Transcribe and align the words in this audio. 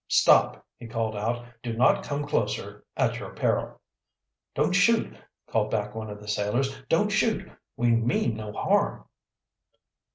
"Stop!" 0.07 0.65
he 0.77 0.87
called 0.87 1.15
out. 1.15 1.45
"Do 1.61 1.73
not 1.77 2.03
come 2.03 2.25
closer 2.25 2.83
at 2.97 3.19
your 3.19 3.35
peril!" 3.35 3.79
"Don't 4.55 4.71
shoot!" 4.73 5.15
called 5.45 5.69
back 5.69 5.93
one 5.93 6.09
of 6.09 6.19
the 6.19 6.27
sailors. 6.27 6.75
"Don't 6.89 7.09
shoot! 7.09 7.47
We 7.77 7.91
mean 7.91 8.33
no 8.35 8.51
harm." 8.51 9.05